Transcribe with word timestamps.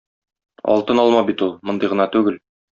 Алтын 0.77 1.03
алма 1.05 1.21
бит 1.29 1.45
ул, 1.49 1.55
мондый 1.71 1.95
гына 1.95 2.11
түгел. 2.19 2.45